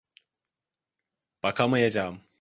[1.43, 2.21] Bakamayacağım.